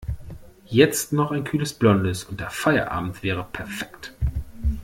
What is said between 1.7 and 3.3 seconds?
Blondes und der Feierabend